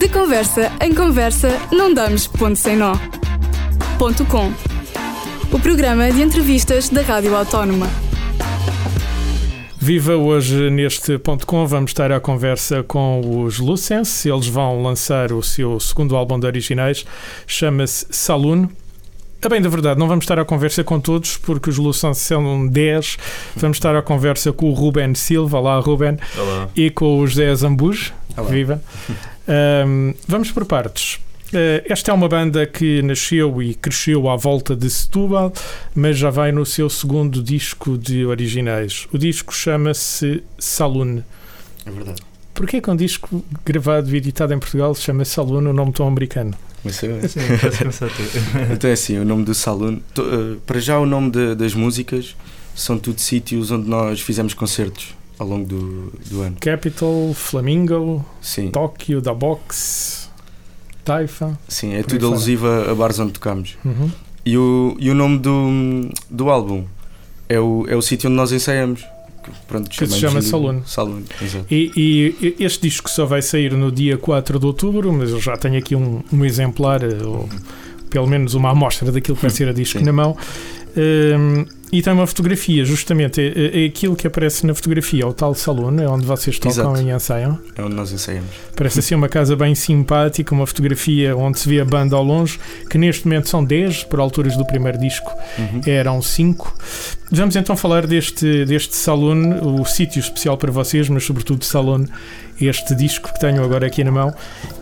[0.00, 2.94] De conversa em conversa, não damos ponto sem nó.
[3.98, 4.50] Ponto com.
[5.52, 7.86] O programa de entrevistas da Rádio Autónoma.
[9.78, 14.28] Viva hoje neste ponto com vamos estar à conversa com os Lucense.
[14.28, 17.04] Eles vão lançar o seu segundo álbum de originais,
[17.46, 18.68] chama-se Saloon.
[19.42, 22.66] A bem da verdade, não vamos estar à conversa com todos, porque os Lucense são
[22.66, 23.18] 10.
[23.56, 26.68] Vamos estar à conversa com o Ruben Silva, olá Ruben, Olá.
[26.74, 28.48] e com o José Zambujo, Olá.
[28.48, 28.82] viva.
[29.50, 31.18] Ahm, vamos por partes.
[31.52, 35.52] Eh, esta é uma banda que nasceu e cresceu à volta de Setúbal,
[35.92, 39.08] mas já vai no seu segundo disco de originais.
[39.12, 41.22] O disco chama-se Saloon.
[41.84, 42.22] É verdade.
[42.54, 46.06] Porquê que um disco gravado e editado em Portugal se chama Saloon, um nome tão
[46.06, 46.54] americano?
[46.84, 47.40] Mas eu- Sim,
[48.72, 49.96] então é assim, o nome do Saloon.
[50.18, 52.36] eh, para já, o nome de- das músicas
[52.76, 56.56] são tudo sítios onde nós fizemos concertos ao longo do, do ano.
[56.60, 60.28] Capital, Flamingo, Sim, Tóquio, Da Box,
[61.02, 61.58] Taifa.
[61.66, 63.78] sim é tudo alusivo a, a bares onde tocamos.
[63.82, 64.10] Uhum.
[64.44, 66.84] E o, e o nome do, do álbum
[67.48, 69.02] é o, é o sítio onde nós ensaiamos.
[69.66, 70.82] Pronto, Que se chama Saloon.
[71.40, 71.64] Exato.
[71.70, 75.56] E, e este disco só vai sair no dia 4 de outubro, mas eu já
[75.56, 77.48] tenho aqui um, um exemplar, eh, ou
[78.10, 80.04] pelo menos uma amostra daquilo que vai ser a disco Sim.
[80.04, 80.36] na mão.
[80.94, 85.54] Ehm, e tem uma fotografia, justamente, é, é aquilo que aparece na fotografia, o tal
[85.54, 87.00] salão, é onde vocês tocam Exato.
[87.08, 87.58] e ensaiam.
[87.76, 88.50] É onde nós ensaiamos.
[88.76, 92.58] Parece assim uma casa bem simpática, uma fotografia onde se vê a banda ao longe,
[92.88, 95.80] que neste momento são 10, por alturas do primeiro disco Uhum.
[95.86, 96.74] eram 5.
[97.32, 102.06] Vamos então falar deste, deste Saloon, o sítio especial para vocês, mas sobretudo Saloon,
[102.60, 104.34] este disco que tenho agora aqui na mão.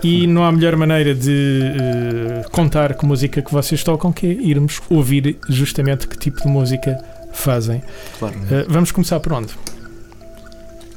[0.03, 4.31] E não há melhor maneira de eh, contar que música que vocês tocam que é
[4.31, 6.99] irmos ouvir justamente que tipo de música
[7.35, 7.83] fazem.
[8.19, 8.35] Claro.
[8.51, 9.53] Eh, vamos começar por onde?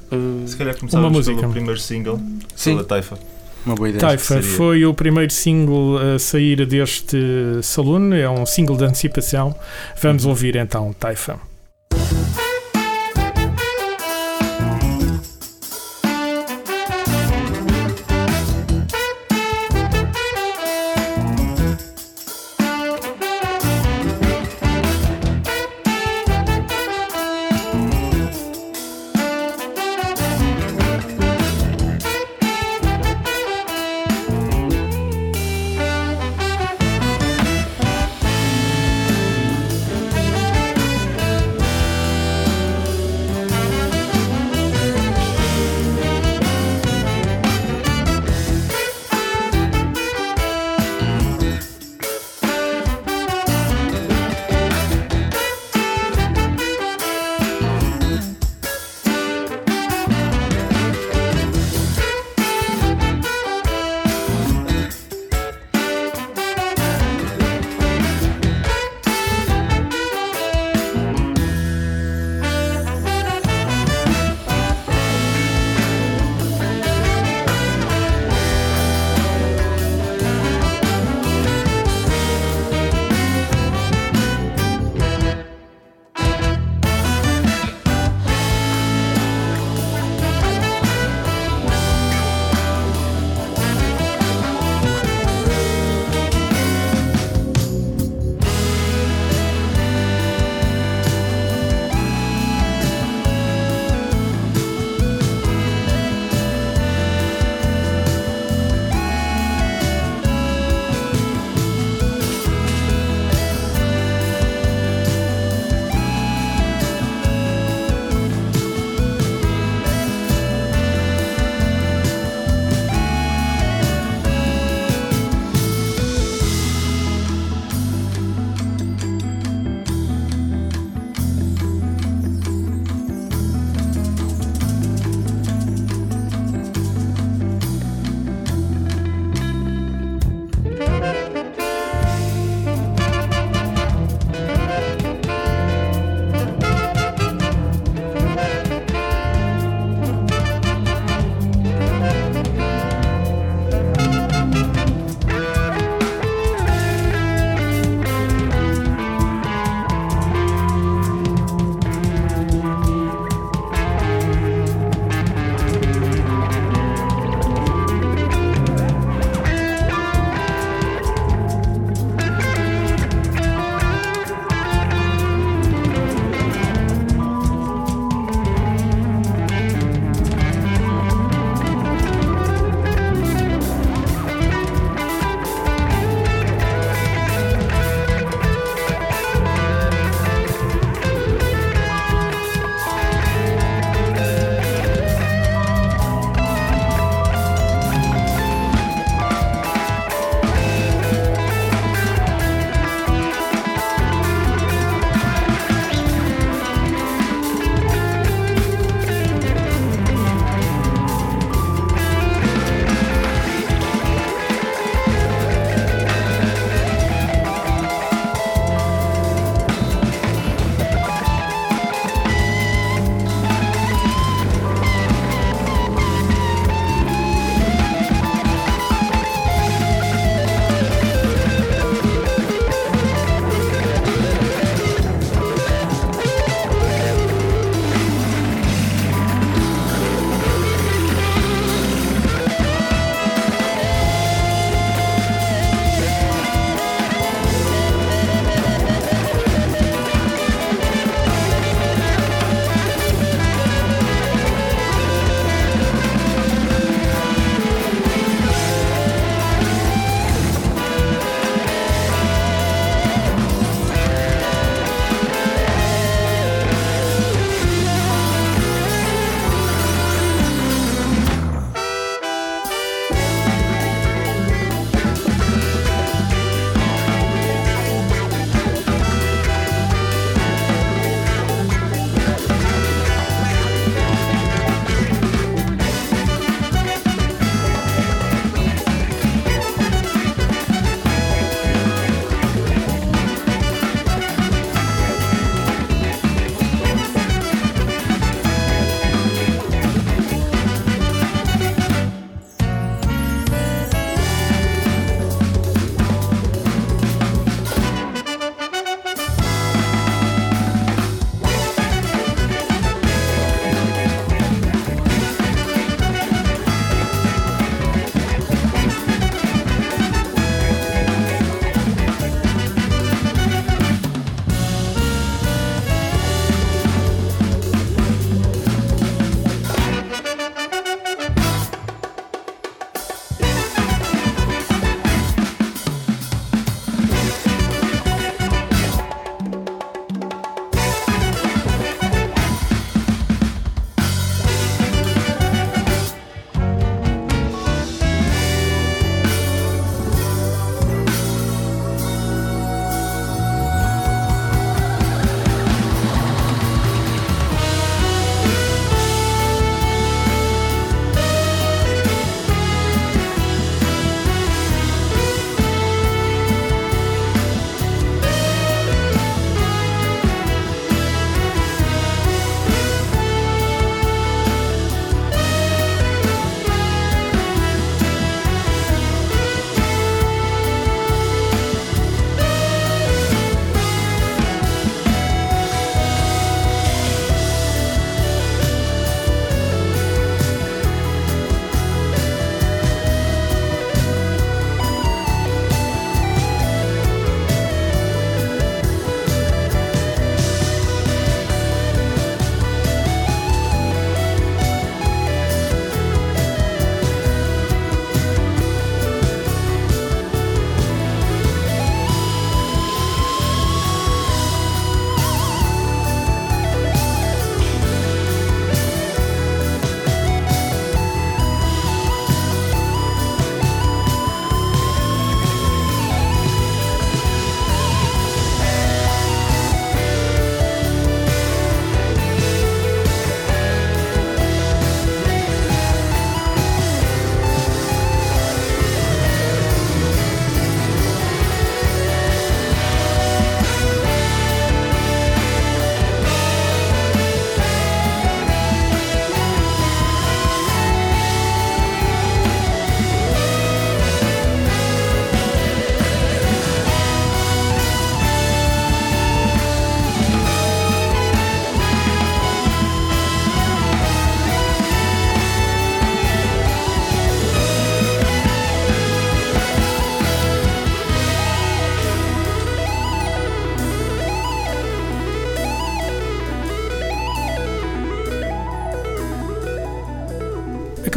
[0.09, 0.75] Uh, Se calhar
[1.09, 1.37] música.
[1.37, 2.19] pelo primeiro single,
[2.55, 3.17] sim, pela Taifa.
[3.65, 4.01] Uma boa ideia.
[4.01, 7.17] Taifa foi o primeiro single a sair deste
[7.61, 9.55] Saloon, é um single de antecipação.
[10.01, 10.93] Vamos ouvir então.
[10.93, 11.50] Taifa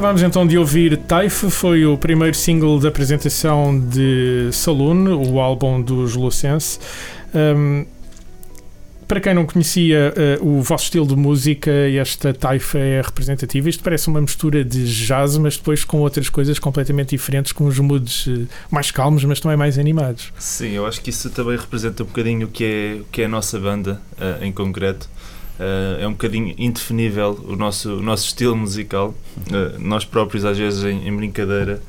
[0.04, 5.80] Acabámos então de ouvir Taif, foi o primeiro single da apresentação de Saloon, o álbum
[5.80, 6.78] dos Lucense.
[7.34, 7.86] Um,
[9.08, 13.66] para quem não conhecia uh, o vosso estilo de música, esta taifa é representativa.
[13.66, 17.78] Isto parece uma mistura de jazz, mas depois com outras coisas completamente diferentes, com os
[17.78, 20.34] moods uh, mais calmos, mas também mais animados.
[20.38, 23.24] Sim, eu acho que isso também representa um bocadinho o que é, o que é
[23.24, 25.08] a nossa banda uh, em concreto.
[26.00, 29.14] É um bocadinho indefinível o nosso, o nosso estilo musical.
[29.78, 31.80] nós próprios, às vezes, em, em brincadeira,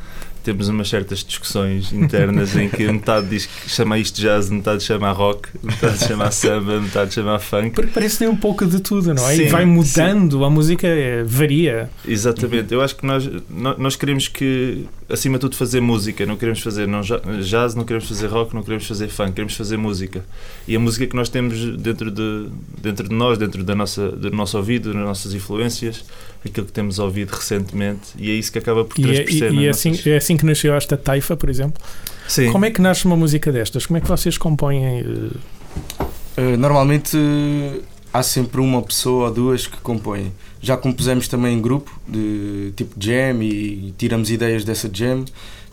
[0.45, 5.11] temos umas certas discussões internas em que metade diz que chama isto jazz, metade chama
[5.11, 7.71] rock, metade chama samba, metade chama funk.
[7.71, 9.35] Porque parece ter um pouco de tudo, não é?
[9.35, 10.43] Sim, e vai mudando, sim.
[10.43, 11.89] a música é, varia.
[12.07, 16.61] Exatamente, eu acho que nós, nós queremos que, acima de tudo, fazer música, não queremos
[16.61, 17.01] fazer não,
[17.41, 20.23] jazz, não queremos fazer rock, não queremos fazer funk, queremos fazer música.
[20.67, 22.49] E a música que nós temos dentro de,
[22.79, 26.05] dentro de nós, dentro da nossa, do nosso ouvido, das nossas influências,
[26.49, 29.51] aquilo que temos ouvido recentemente, e é isso que acaba por transparecer.
[29.51, 31.81] E, é, e, e é, assim, é assim que nasceu esta taifa, por exemplo.
[32.27, 32.51] Sim.
[32.51, 33.85] Como é que nasce uma música destas?
[33.85, 35.01] Como é que vocês compõem?
[35.01, 37.83] Uh, normalmente uh,
[38.13, 40.31] há sempre uma pessoa ou duas que compõem.
[40.61, 45.25] Já compusemos também em grupo, de tipo jam, e, e tiramos ideias dessa jam,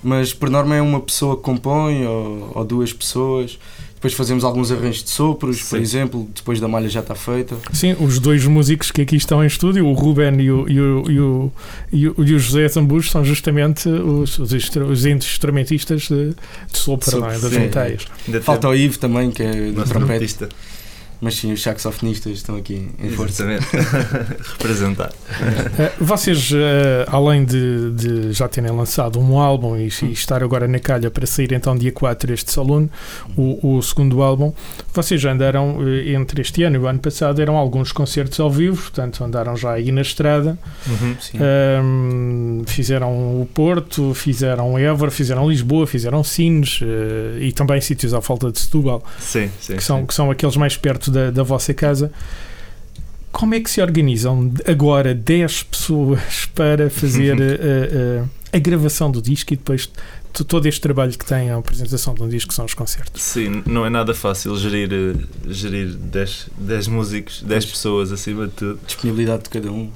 [0.02, 3.58] mas por norma é uma pessoa que compõe ou, ou duas pessoas.
[4.02, 5.70] Depois fazemos alguns arranjos de sopros, Sim.
[5.70, 7.54] por exemplo, depois da malha já está feita.
[7.72, 11.04] Sim, os dois músicos que aqui estão em estúdio, o Ruben e o, e o,
[11.08, 11.52] e o,
[11.92, 17.20] e o, e o José Zambujo, são justamente os, os, os instrumentistas de, de sopro,
[17.20, 17.38] não é?
[17.38, 18.06] das monteias.
[18.42, 20.48] Falta o Ivo também, que é de trompete.
[21.22, 23.46] Mas sim, os saxofonistas estão aqui em força.
[24.58, 25.12] Representar.
[25.78, 30.66] Eh, vocês, eh, além de, de, já terem lançado um álbum e, e, estar agora
[30.66, 32.88] na calha para sair então dia 4 este Saloon,
[33.36, 34.52] o, o segundo álbum,
[34.92, 38.50] vocês já andaram eh, entre este ano e o ano passado, eram alguns concertos ao
[38.50, 40.58] vivo, portanto andaram já aí na estrada.
[40.88, 41.16] Uhum,
[41.84, 46.80] um, fizeram o Porto, fizeram Évora, fizeram Lisboa, fizeram Sines
[47.40, 49.04] e também sítios à falta de Setúbal.
[49.20, 50.06] Sim, sim, que, são, sim.
[50.06, 52.10] que são aqueles mais perto da, da vossa casa.
[53.30, 59.22] Como é que se organizam agora 10 pessoas para fazer a, a, a, gravação do
[59.22, 59.90] disco e depois
[60.46, 63.22] todo este trabalho que tem a apresentação de um disco que são os concertos?
[63.22, 65.14] Sim, não é nada fácil gerir, eh,
[65.46, 68.80] gerir 10, 10 músicos, 10 pessoas acima de tudo.
[68.86, 69.90] Disponibilidade de cada um.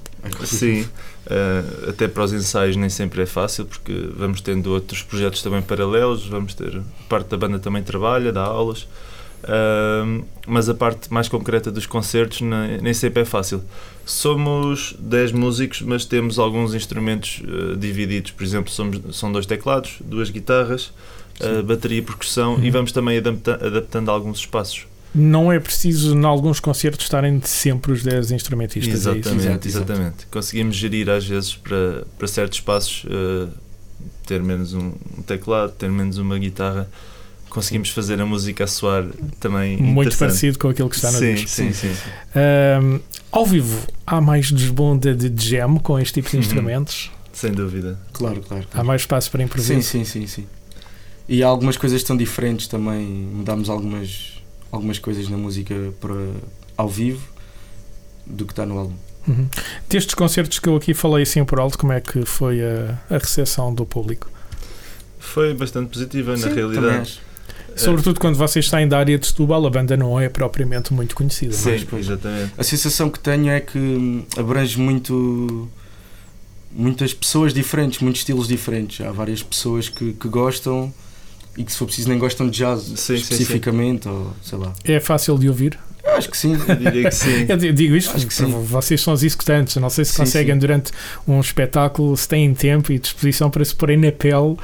[0.44, 5.42] Sim, uh, até para os ensaios nem sempre é fácil porque vamos tendo outros projetos
[5.42, 8.86] também paralelos, vamos ter parte da banda também trabalha, dá aulas.
[9.44, 13.62] Uh, mas a parte mais concreta dos concertos nem, nem, sempre é fácil.
[14.04, 18.30] Somos 10 músicos, mas temos alguns instrumentos uh, divididos.
[18.32, 20.92] Por exemplo, somos, são dois teclados, duas guitarras,
[21.40, 22.64] uh, bateria e percussão uhum.
[22.64, 24.86] e vamos também adapta, adaptando alguns espaços.
[25.14, 29.06] Não é preciso, em alguns concertos, estarem sempre os 10 instrumentistas.
[29.06, 30.26] É exatamente, é exatamente.
[30.30, 33.48] Conseguimos gerir, às vezes, para, para certos espaços, ah,
[34.26, 34.92] ter menos um
[35.26, 36.86] teclado, ter menos uma guitarra
[37.56, 39.06] conseguimos fazer a música a soar
[39.40, 41.48] também muito parecido com aquilo que está no sim, disco.
[41.48, 41.94] Sim, sim.
[41.94, 42.00] sim.
[42.84, 43.00] Um,
[43.32, 46.42] ao vivo, há mais desbonda de jam com este tipo de uhum.
[46.42, 47.10] instrumentos?
[47.32, 47.98] Sem dúvida.
[48.12, 48.68] Claro, claro, claro.
[48.74, 49.72] Há mais espaço para improviso?
[49.72, 50.46] Sim, sim, sim, sim.
[51.26, 53.06] E há algumas coisas que são diferentes também.
[53.06, 54.34] Mudámos algumas,
[54.70, 56.14] algumas coisas na música para,
[56.76, 57.26] ao vivo
[58.26, 58.96] do que está no álbum.
[59.26, 59.48] Uhum.
[59.88, 63.16] Destes concertos que eu aqui falei assim por alto, como é que foi a, a
[63.16, 64.30] recepção do público?
[65.18, 67.25] Foi bastante positiva, Sim, na realidade.
[67.76, 71.52] Sobretudo quando vocês saem da área de Setúbal, a banda não é propriamente muito conhecida.
[71.52, 72.52] Sim, mas, pois, exatamente.
[72.56, 75.68] A sensação que tenho é que abrange muito
[76.72, 79.04] muitas pessoas diferentes, muitos estilos diferentes.
[79.04, 80.92] Há várias pessoas que, que gostam
[81.56, 84.14] e que se for preciso nem gostam de jazz sim, especificamente, sim, sim.
[84.14, 84.72] ou sei lá.
[84.84, 85.78] É fácil de ouvir?
[86.04, 86.56] Eu acho que sim.
[86.68, 87.46] Eu diria que sim.
[87.48, 88.46] Eu digo isto acho que sim.
[88.46, 89.76] vocês são os executantes.
[89.76, 90.92] Não sei se conseguem durante
[91.26, 94.56] um espetáculo, se têm tempo e disposição para se porem na pele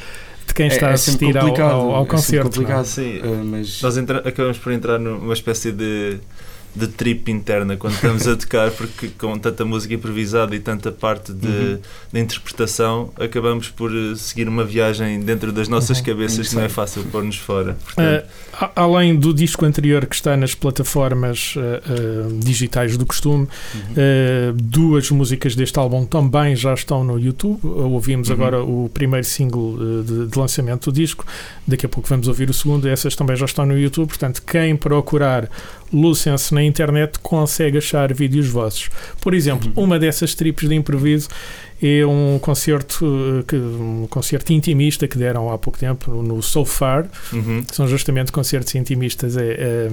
[0.52, 2.46] de quem está é, é a assistir ao, ao, ao, concerto.
[2.46, 3.18] É complicado, sim.
[3.20, 3.80] Uh, mas...
[3.82, 6.18] Nós entra, acabamos por entrar numa espécie de
[6.74, 11.32] de trip interna quando estamos a tocar, porque com tanta música improvisada e tanta parte
[11.32, 11.78] de, uhum.
[12.12, 16.04] de interpretação, acabamos por eh, seguir uma viagem dentro das nossas uhum.
[16.04, 17.76] cabeças que não é fácil pôr-nos fora.
[17.84, 18.24] Portanto...
[18.24, 24.56] Uh, além do disco anterior que está nas plataformas uh, uh, digitais do costume, uhum.
[24.56, 27.60] duas músicas deste álbum também já estão no YouTube.
[27.62, 28.34] Ouvimos uhum.
[28.34, 31.26] agora o primeiro single de, de lançamento do disco,
[31.66, 34.08] daqui a pouco vamos ouvir o segundo, essas também já estão no YouTube.
[34.08, 35.48] Portanto, quem procurar
[35.92, 38.90] Lucense na internet consegue achar vídeos vossos.
[39.20, 39.84] Por exemplo, uhum.
[39.84, 41.28] uma dessas trips de improviso
[41.82, 43.04] é um concerto,
[43.40, 47.62] eh, que, um concerto intimista que deram há pouco tempo no So Far, uhum.
[47.64, 49.36] que são justamente concertos intimistas.
[49.36, 49.88] É, é,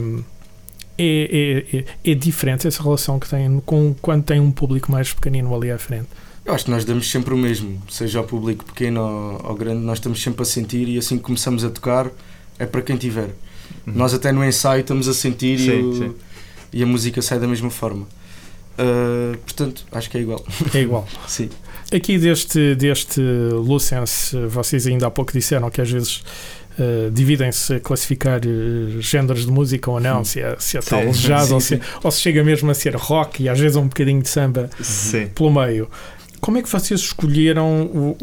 [1.01, 5.55] é, é, é diferente essa relação que tem com quando tem um público mais pequenino
[5.55, 6.07] ali à frente.
[6.45, 9.81] Eu acho que nós damos sempre o mesmo, seja ao público pequeno ou, ou grande,
[9.81, 12.09] nós estamos sempre a sentir e assim que começamos a tocar
[12.57, 13.29] é para quem tiver.
[13.87, 13.93] Uhum.
[13.95, 16.15] Nós até no ensaio estamos a sentir e, Sim, o- sim.
[16.73, 18.07] e a música sai da mesma forma.
[18.77, 20.45] Uh, portanto, acho que é igual.
[20.73, 21.05] É igual.
[21.27, 21.49] Sim.
[21.93, 26.21] Aqui deste, deste Lucense, vocês ainda há pouco disseram que às vezes
[26.79, 30.89] eh, dividem-se a classificar eh, géneros de música ou não, se é, se é Sim.
[30.91, 31.81] tal jazz Sim, ou, se, sim.
[32.03, 35.27] ou se chega mesmo a ser rock e às vezes um bocadinho de samba Sim.
[35.33, 35.89] pelo meio.
[36.39, 38.17] Como é que vocês escolheram o-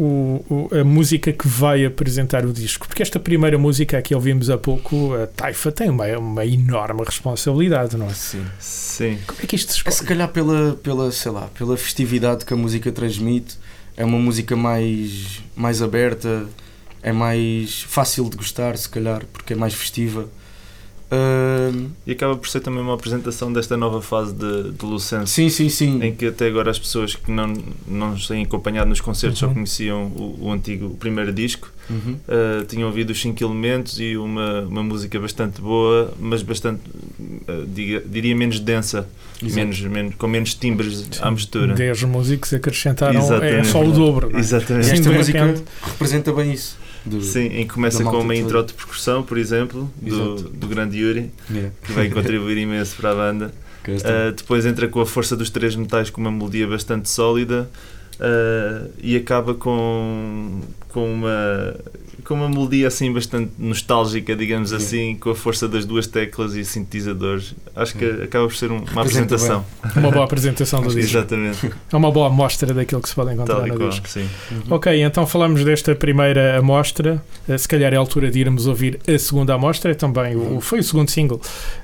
[0.49, 2.87] o- a música que vai apresentar o disco?
[2.89, 7.97] Porque esta primeira música que ouvimos há pouco, a Taifa, tem uma, uma enorme responsabilidade,
[7.97, 8.15] não é?
[8.15, 8.45] Sim.
[8.59, 9.19] Sim.
[9.27, 10.09] Como é que isto se É se escolhe?
[10.09, 13.59] calhar pela, pela, sei lá, pela festividade que a música transmite,
[13.97, 16.47] é uma música mais, mais aberta,
[17.03, 20.27] é mais fácil de gostar, se calhar, porque é mais festiva.
[22.05, 25.33] E acaba por ser também uma apresentação desta nova fase de, de Lucense.
[25.33, 26.03] sim, sim, sim.
[26.03, 27.53] Em que até agora as pessoas que não,
[27.87, 29.49] não nos têm acompanhado nos concertos Uhum.
[29.49, 32.17] só conheciam o, o antigo o primeiro disco, Uhum.
[32.27, 36.81] uh, tinham ouvido os 5 elementos e uma, uma música bastante boa, mas bastante,
[37.21, 39.09] uh, diga- diria, menos densa,
[39.41, 41.75] menos, menos, com menos timbres à mistura.
[41.75, 43.69] 10 músicos acrescentaram, é Exatamente.
[43.69, 44.29] só o dobro.
[44.31, 44.41] não é?
[44.41, 44.87] E Exatamente.
[44.87, 45.63] Sim, esta música repente.
[45.85, 46.77] representa bem isso.
[47.07, 50.99] Do- Sim, em que começa com uma intro de percussão, por exemplo, do, do grande
[50.99, 51.73] Yuri, Yeah.
[51.83, 53.53] que vai contribuir imenso para a banda.
[53.89, 57.71] Uh, depois entra com a força dos três metais com uma melodia bastante sólida
[58.19, 61.77] uh, e acaba com, com, uma,
[62.27, 64.77] com uma melodia assim bastante nostálgica, digamos Sim.
[64.77, 67.55] assim, com a força das duas teclas e sintetizadores.
[67.75, 68.23] Acho que Sim.
[68.23, 69.65] acaba por ser um- uma Representa apresentação.
[69.97, 71.01] Uma boa apresentação do disco.
[71.01, 73.89] Exatamente, É uma boa amostra daquilo que se pode encontrar tal no qual.
[73.91, 74.09] disco.
[74.09, 74.29] Sim.
[74.51, 74.63] Uhum.
[74.71, 77.23] Ok, então falamos desta primeira amostra.
[77.49, 79.93] Eh, Se calhar é a altura de irmos ouvir a segunda amostra.
[79.93, 81.41] É também o, foi o segundo single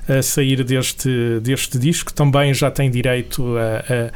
[0.09, 2.13] a sair deste, deste disco.
[2.13, 4.11] Também já tem direito a,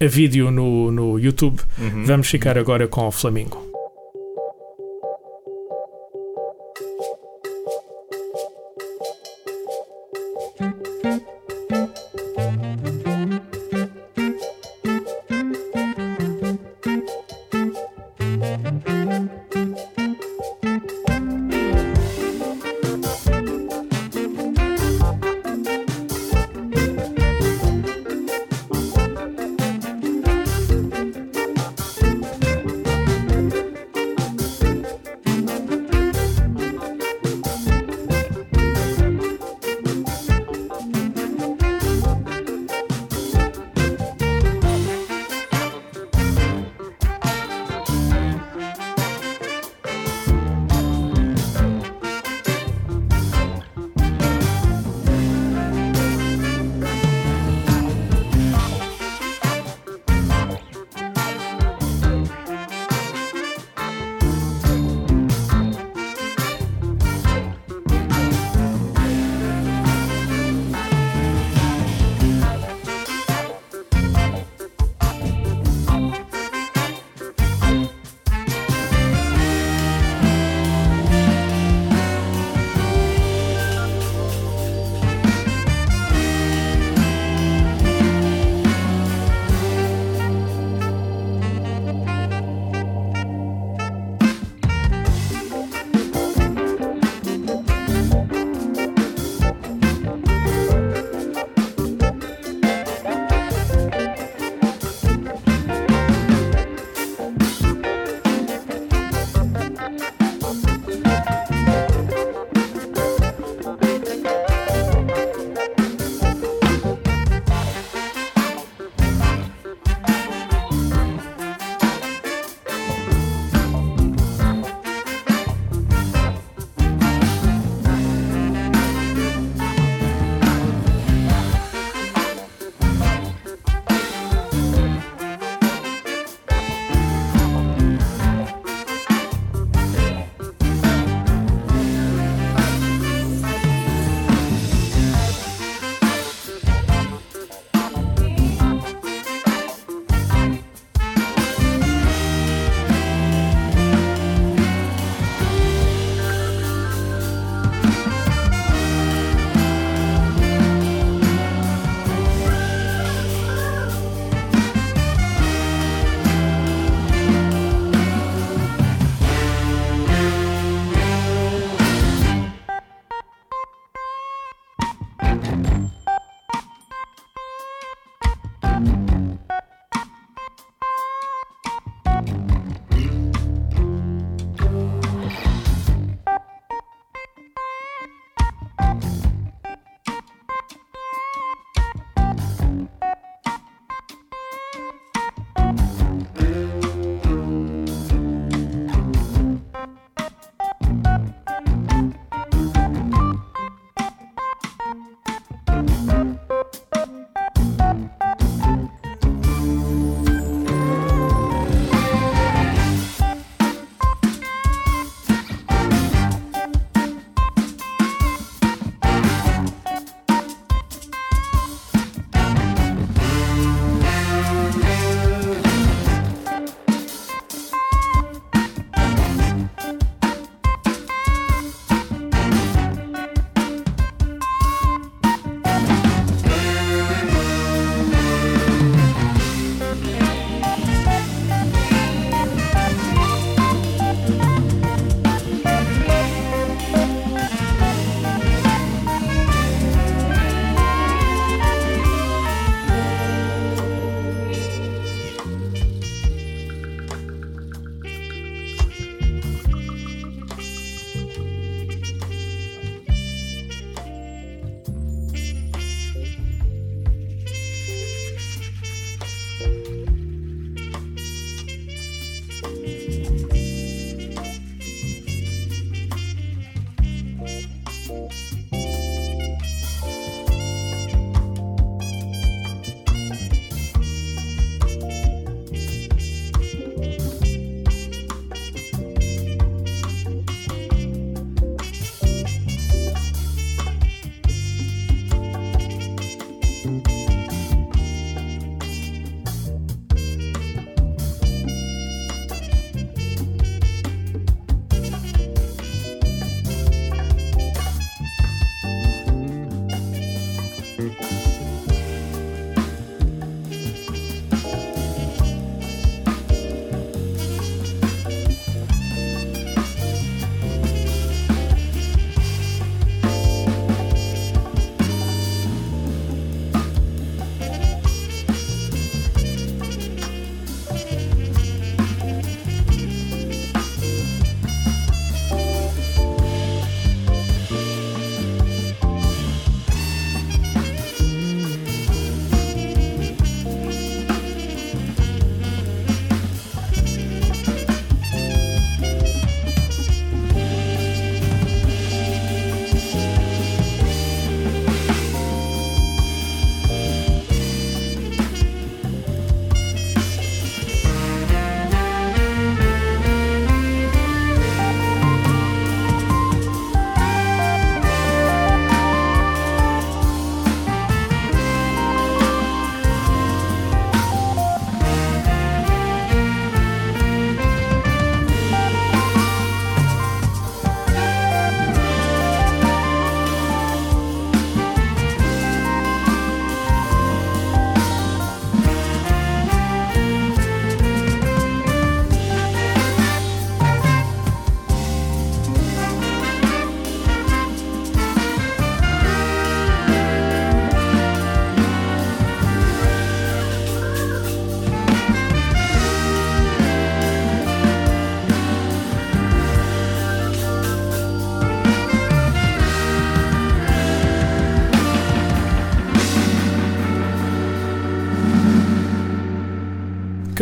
[0.00, 1.60] a, a vídeo no, no YouTube.
[1.78, 2.04] Uhum.
[2.04, 3.71] Vamos ficar agora com o Flamingo.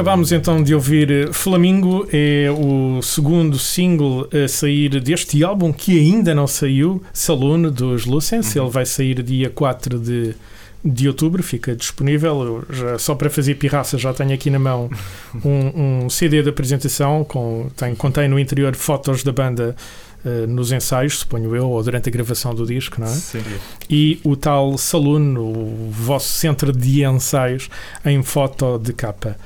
[0.01, 6.35] Acabámos então de ouvir Flamingo, é o segundo single a sair deste álbum que ainda
[6.35, 8.57] não saiu, Saloon dos Lucens.
[8.57, 10.35] Ele vai sair dia 4 de,
[10.83, 12.65] de outubro, fica disponível.
[12.71, 14.89] Já, só para fazer pirraça, já tenho aqui na mão
[15.45, 19.77] um, um CD de apresentação, com, tem, contém no interior fotos da banda.
[20.23, 23.11] Uh, nos ensaios, suponho eu, ou durante a gravação do disco, não é?
[23.11, 23.43] Sim.
[23.89, 27.71] E o tal Saloon, o vosso centro de ensaios,
[28.05, 29.37] em foto de capa.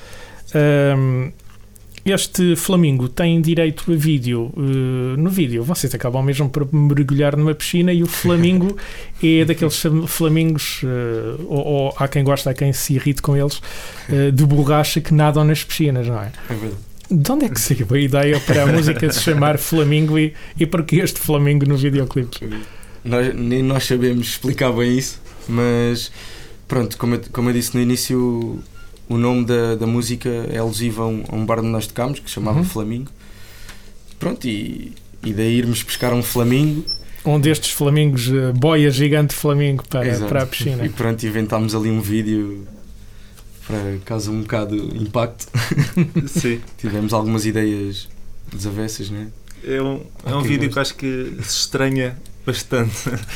[0.55, 1.33] Um,
[2.05, 4.53] este Flamingo tem direito a vídeo.
[4.55, 8.77] Uh, no vídeo, vocês acabam mesmo por mergulhar numa piscina e o Flamingo
[9.25, 13.57] é daqueles flamingos, uh, ou, ou, há quem gosta, há quem se irrite com eles,
[14.11, 16.31] uh, de borracha que nadam nas piscinas, não é?
[16.51, 16.81] É verdade.
[17.11, 20.67] De onde é que saiu a ideia para a música se chamar Flamingo e, e
[20.67, 22.39] porquê este Flamingo no videoclipe?
[23.03, 26.11] Nós, nem nós sabemos explicar bem isso, mas
[26.67, 28.59] pronto, como eu, como eu disse no início,
[29.09, 32.19] o nome da, da música é alusivo a um, a um bar onde nós tocámos
[32.21, 32.65] que se chamava Uhum.
[32.65, 33.11] Flamingo.
[34.19, 36.85] Pronto, e, e daí irmos pescar um flamingo
[37.25, 40.29] Um destes flamingos, uh, boia gigante flamingo para, Exato.
[40.29, 40.85] para a piscina.
[40.85, 42.67] e pronto, inventámos ali um vídeo
[43.67, 45.47] para caso um bocado impacto.
[46.29, 46.61] Sim.
[46.79, 48.09] Tivemos algumas ideias
[48.53, 49.29] desavessas, né?
[49.67, 50.75] É um, é um vídeo gosto.
[50.75, 52.93] que acho que se estranha bastante.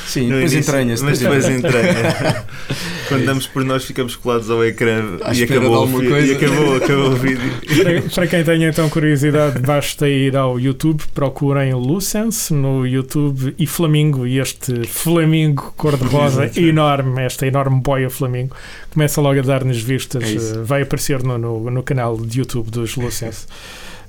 [0.06, 1.04] Sim, depois início, entranha-se.
[1.04, 2.44] Mas depois entranha.
[3.08, 7.16] Quando damos por nós, ficamos colados ao ecrã À e acabou, e acabou, acabou o
[7.16, 7.50] vídeo.
[7.82, 13.66] Para, para quem tenha então curiosidade, basta ir ao YouTube, procurem Lucens no YouTube e
[13.66, 18.54] Flamingo, e este Flamingo cor-de-rosa enorme, esta enorme boia Flamingo,
[18.90, 22.70] começa logo a dar-nos vistas, É eh, vai aparecer no, no, no canal de YouTube
[22.70, 23.46] dos Lucens.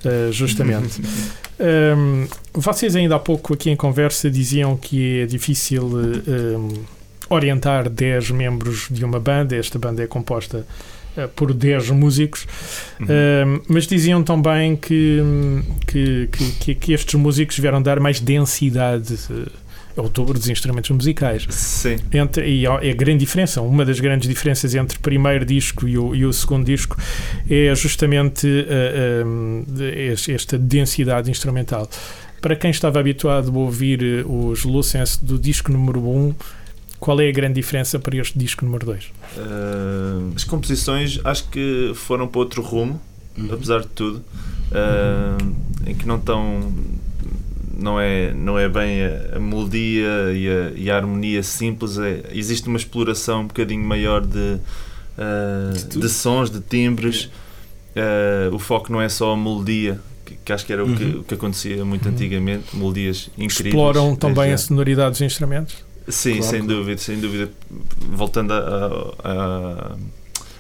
[0.03, 1.01] eh, justamente.
[1.60, 6.69] Um, vocês ainda há pouco aqui em conversa diziam que é difícil um,
[7.30, 9.56] orientar 10 membros de uma banda.
[9.56, 10.65] Esta banda é composta
[11.17, 12.48] eh, por 10 músicos.
[13.00, 13.06] Uhum.
[13.08, 15.19] Um, mas diziam também que,
[15.86, 19.15] que, que, que- que estes músicos vieram dar mais densidade
[20.07, 21.45] tour dos instrumentos musicais.
[21.49, 21.97] Sim.
[22.13, 25.97] Entre, e é a grande diferença, uma das grandes diferenças entre o primeiro disco e
[25.97, 26.95] o, e o segundo disco
[27.49, 29.65] é justamente uh, um,
[30.27, 31.89] esta densidade instrumental.
[32.39, 36.35] Para quem estava habituado a ouvir uh, os Lucens do disco número 1,
[36.99, 39.05] qual é a grande diferença para este disco número 2?
[39.05, 43.01] Uh, as composições acho que foram para outro rumo,
[43.38, 43.53] Uhum.
[43.53, 45.55] apesar de tudo, uh,
[45.89, 46.73] em que não estão.
[47.81, 52.23] Não é, não é bem a, a melodia e a, e a harmonia simples, é,
[52.33, 54.57] existe uma exploração um bocadinho maior de,
[55.17, 57.29] uh, De de sons, de timbres.
[57.95, 61.03] Uh, o foco não é só a melodia, que, que acho que era o, que,
[61.03, 61.19] Uhum.
[61.21, 62.13] o que acontecia muito Uhum.
[62.13, 63.65] antigamente, melodias incríveis.
[63.67, 65.75] Exploram também desde- a sonoridade dos instrumentos?
[66.07, 67.49] Sim, Claro, sem dúvida, sem dúvida.
[68.11, 68.57] Voltando a,
[69.23, 69.95] a,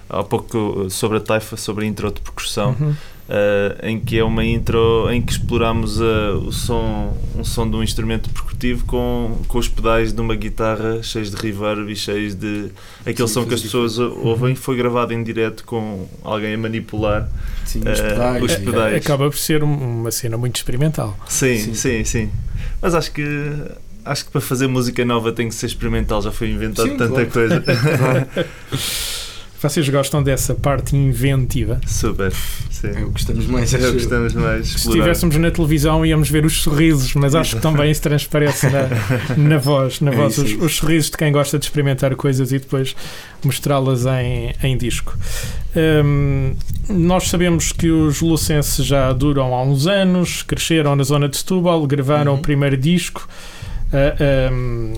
[0.09, 2.95] a, há pouco sobre a taifa, sobre a intro de percussão, Uhum.
[3.29, 7.75] Eh, em que é uma intro em que exploramos eh, o som, um som de
[7.75, 12.33] um instrumento percutivo com, com os pedais de uma guitarra cheios de reverb e cheios
[12.35, 12.69] de.
[13.05, 17.29] aquele Sim, som que as pessoas ouvem foi gravado em direto com alguém a manipular.
[17.65, 18.43] Sim, os Eh, pedais.
[18.43, 18.95] os e- pedais.
[18.97, 21.15] Acaba por ser um- uma cena muito experimental.
[21.27, 21.73] Sim, Sim.
[21.75, 22.29] sim, sim.
[22.81, 23.23] Mas acho que.
[24.05, 27.25] Acho que para fazer música nova tem que ser experimental, já foi inventado Sim, tanta
[27.25, 27.29] claro.
[27.29, 27.63] coisa.
[29.61, 31.81] Vocês gostam dessa parte inventiva?
[31.85, 32.31] Super,
[32.71, 32.87] sim.
[32.87, 33.73] É o que gostamos mais.
[33.73, 33.93] É o acho que eu.
[33.93, 37.91] gostamos mais de Se estivéssemos na televisão íamos ver os sorrisos, mas acho que também
[37.91, 38.87] isso transparece na,
[39.37, 40.65] na voz, na É voz isso, os, é isso.
[40.65, 42.95] os sorrisos de quem gosta de experimentar coisas e depois
[43.43, 45.17] mostrá-las em, em disco.
[45.75, 46.53] Hum,
[46.87, 51.85] nós sabemos que os Lucense já duram há uns anos, cresceram na zona de Setúbal,
[51.85, 52.39] gravaram Uhum.
[52.39, 53.27] o primeiro disco,
[53.91, 54.93] ah, hum,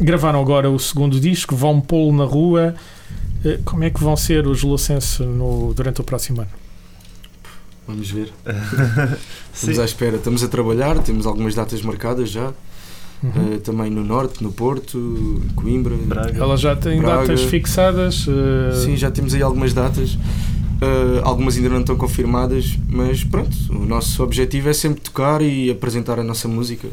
[0.00, 2.74] gravaram agora o segundo disco, vão pô-lo na rua.
[3.44, 6.50] Eh, Como é que vão ser os Lucense no, durante o próximo ano?
[7.86, 8.32] Vamos ver.
[9.52, 9.72] Sim.
[9.72, 10.16] Estamos à espera.
[10.16, 12.52] Estamos a trabalhar, temos algumas datas marcadas já.
[13.22, 13.54] Uhum.
[13.54, 15.94] eh, também no Norte, no Porto, Coimbra.
[15.94, 16.38] Braga.
[16.38, 17.20] Ela já tem Braga.
[17.28, 18.26] datas fixadas.
[18.28, 20.16] eh, Sim, já temos aí algumas datas.
[20.80, 25.70] eh, algumas ainda não estão confirmadas, mas pronto, o nosso objetivo é sempre tocar e
[25.70, 26.88] apresentar a nossa música.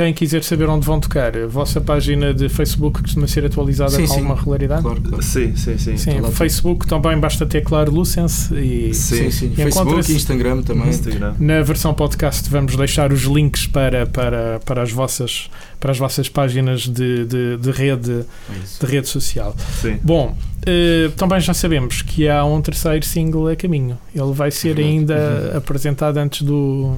[0.00, 4.00] Quem quiser saber onde vão tocar, a vossa página de Facebook costuma ser atualizada Sim,
[4.02, 4.14] com sim.
[4.14, 4.80] alguma regularidade?
[4.80, 5.22] Claro, claro.
[5.22, 5.96] Sim, sim, sim.
[5.98, 9.30] Sim, Facebook também basta teclar Lucense e Sim.
[9.30, 9.46] Sim.
[9.52, 10.88] E Facebook, encontra-se- Instagram também.
[10.88, 11.34] Instagram.
[11.38, 16.30] na versão podcast vamos deixar os links para, para, para, as, vossas, para as vossas
[16.30, 19.54] páginas de, de, de rede, É de rede social.
[19.82, 19.98] Sim.
[20.02, 20.34] Bom,
[20.64, 23.98] eh, também já sabemos que há um terceiro single a caminho.
[24.14, 24.88] Ele vai ser Verdade.
[24.88, 26.96] ainda apresentado antes do,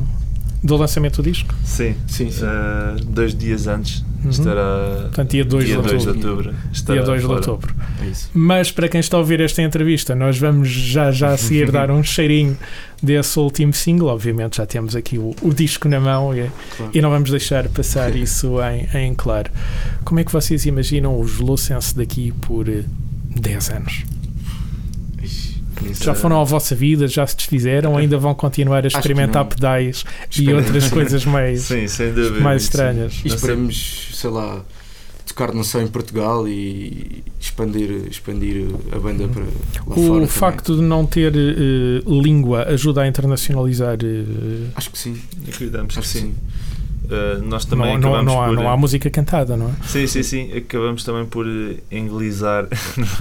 [0.63, 1.55] do lançamento do disco?
[1.65, 2.45] Sim, Sim, sim.
[2.45, 4.31] uh, dois dias antes Uhum.
[4.31, 4.99] estará.
[5.03, 6.55] Portanto, dia 2 dia de 2 de outubro.
[6.87, 7.75] Dia 2 de outubro.
[8.01, 8.31] É isso.
[8.33, 11.91] Mas para quem está a ouvir esta entrevista, nós vamos já, já a seguir dar
[11.91, 12.57] um cheirinho
[13.03, 14.07] desse último single.
[14.07, 16.93] Obviamente já temos aqui o, o disco na mão e, Claro.
[16.95, 19.51] e não vamos deixar passar isso em, em claro.
[20.05, 22.85] Como é que vocês imaginam os Lucense daqui por eh,
[23.41, 24.05] 10 anos?
[26.01, 30.05] Já é- foram à vossa vida, já se desfizeram, ainda vão continuar a experimentar pedais
[30.39, 32.41] e outras coisas mais, Sim, sem dúvida.
[32.41, 32.69] mais Sim.
[32.69, 33.21] estranhas.
[33.25, 34.63] E esperemos, sei lá,
[35.27, 39.49] tocar não só em Portugal e expandir, expandir a banda para lá
[39.95, 40.01] fora.
[40.01, 40.27] O também.
[40.27, 43.97] facto de não ter eh, língua ajuda a internacionalizar.
[44.03, 45.17] eh, Acho que sim.
[45.49, 46.27] Acreditamos que Acho que sim.
[46.27, 46.35] sim.
[47.05, 48.55] Uh, nós também não, não, acabamos não, há, por.
[48.55, 49.73] não há música cantada, não é?
[49.87, 50.53] Sim, sim, sim.
[50.57, 52.67] Acabamos também por eh, inglesar,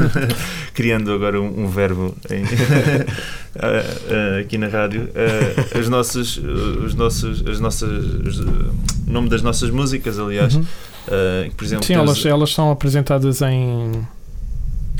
[0.74, 2.44] criando agora um, um verbo em-
[4.39, 5.10] aqui na rádio.
[5.78, 8.44] as nossas, os nossos, as nossas, os, eh,
[9.08, 10.56] o nome das nossas músicas, aliás.
[10.56, 10.65] Uhum.
[11.58, 14.08] por exemplo, Sim, elas, elas são apresentadas em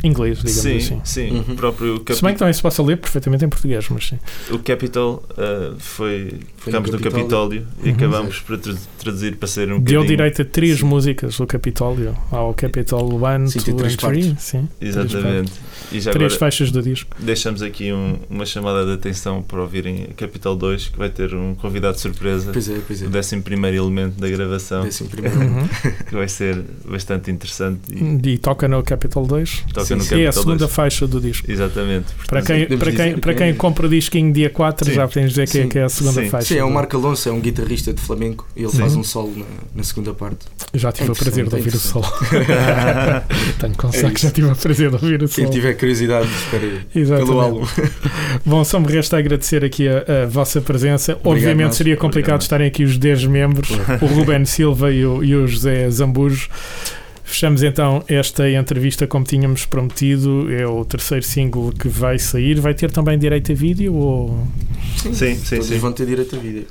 [0.04, 1.02] inglês, digamos sim, assim.
[1.04, 1.32] sim.
[1.32, 1.54] Uhum.
[1.54, 4.20] O próprio Se bem que também se possa ler perfeitamente em português, mas sim.
[4.50, 6.34] o Capital ah, foi.
[6.58, 7.66] Ficámos no Capitólio.
[7.84, 7.96] E Uhum.
[7.96, 10.86] acabamos por tra- traduzir para ser um Deu bocadinho- direito a três sim.
[10.86, 12.16] músicas o Capitólio.
[12.32, 14.26] Ao Capital 1, Sim, tem 2 três and 3.
[14.28, 14.44] partes.
[14.44, 15.52] Sim, Exatamente.
[15.92, 17.16] E já três agora faixas do disco.
[17.20, 21.56] deixamos aqui um- uma chamada de atenção para ouvirem Capital 2, que vai ter um
[21.56, 22.52] convidado de surpresa.
[22.52, 23.06] Pois é, pois é.
[23.06, 25.40] O 11 elemento da gravação, Décimo primeiro.
[25.40, 25.68] Uhum.
[26.08, 29.64] que vai ser bastante interessante e E toca no Capital 2.
[29.74, 30.16] toca Sim, no sim.
[30.18, 30.72] E é a segunda 2.
[30.72, 31.50] faixa do disco.
[31.52, 32.06] Exatamente.
[32.28, 34.86] Para Portanto, quem, podemos para quem, para que quem é- compra o disquinho dia 4,
[34.86, 34.94] Sim.
[34.94, 36.30] já podemos dizer que é, que é a segunda Sim.
[36.30, 36.48] faixa.
[36.48, 38.78] Sim, é o Marco Alonso, é um guitarrista de flamenco e ele Sim.
[38.80, 40.40] faz um solo na, na segunda parte.
[40.74, 42.06] Já tive É o prazer de ouvir o interessante, solo.
[43.60, 45.50] Tenho que confessar É que já tive o prazer de ouvir o Quem solo.
[45.50, 47.28] tiver curiosidade, espere Exatamente.
[47.30, 47.68] pelo álbum.
[48.46, 51.18] Bom, só me resta agradecer aqui a, a vossa presença.
[51.24, 51.76] Obviamente nós.
[51.76, 52.42] seria complicado Obrigado.
[52.42, 53.70] estarem aqui os 10 membros,
[54.02, 56.50] o Ruben Silva e o, e o José Zambujo.
[57.24, 60.52] Fechamos então esta entrevista como tínhamos prometido.
[60.54, 62.60] É o terceiro single que vai sair.
[62.60, 64.48] Vai ter também direito a vídeo ou
[64.98, 65.78] Sim, sim, Todos sim.
[65.80, 66.68] vão ter direito a vídeo.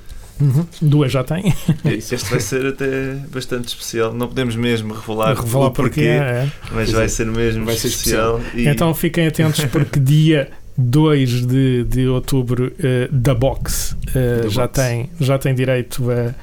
[0.81, 1.55] duas já têm?
[1.85, 1.95] É.
[1.95, 4.13] Este vai ser até bastante especial.
[4.15, 6.49] Não podemos mesmo revelar, Revelar o porque porquê, é.
[6.73, 7.09] mas Pois vai é.
[7.09, 8.41] ser mesmo Vai ser especial.
[8.55, 13.95] E Então fiquem atentos porque dia 2 de, de outubro eh, da Box
[14.43, 14.81] Da já, Box.
[14.81, 16.35] Tem, já tem direito a,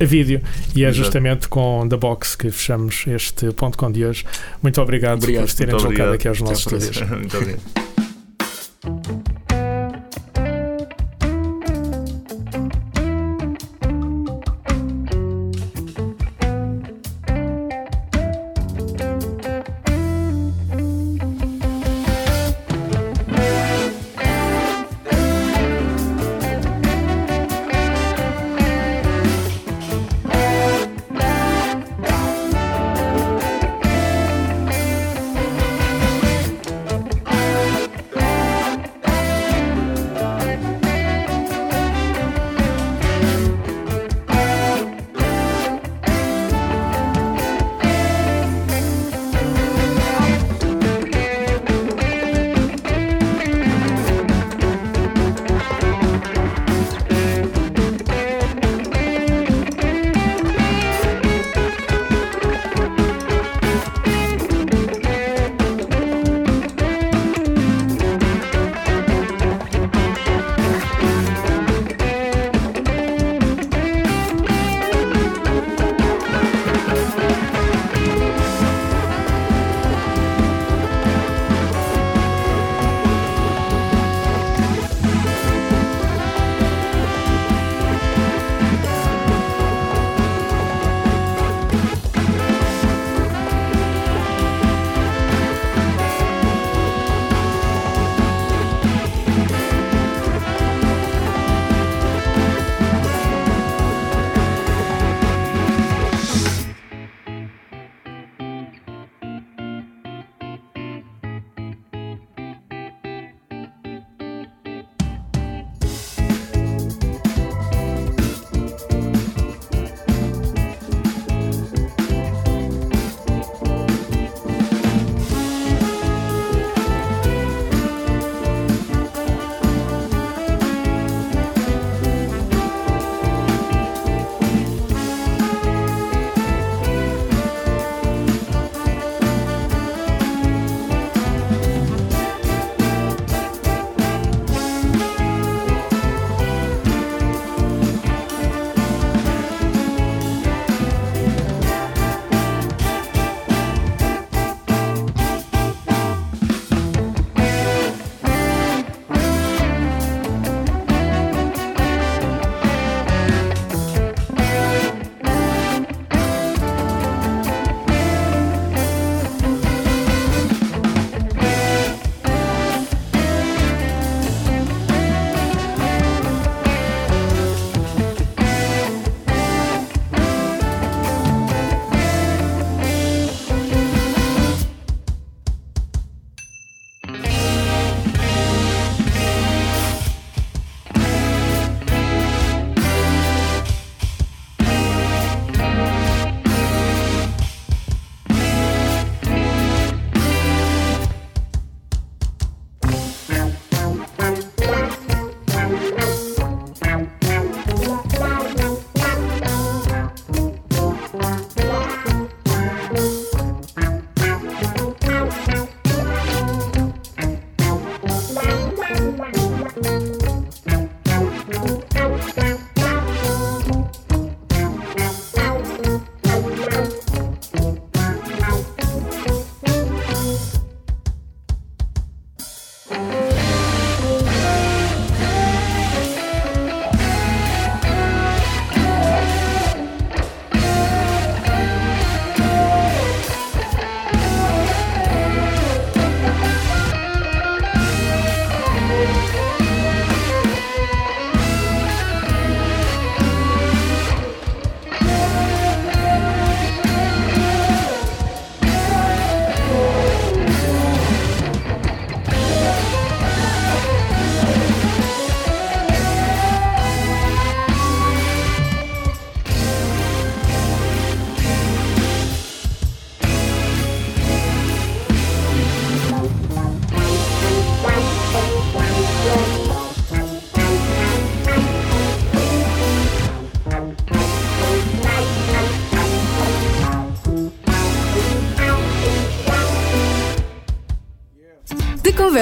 [0.00, 0.40] a vídeo
[0.74, 1.04] e é Exato.
[1.04, 4.24] justamente com da Box que fechamos este ponto com de hoje.
[4.62, 5.46] Muito obrigado, Obrigado.
[5.46, 7.00] por terem deslocado aqui aos nossos estúdios.
[7.10, 7.62] Muito obrigado.